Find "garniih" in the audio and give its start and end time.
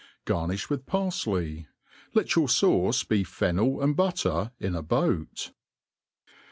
0.25-0.67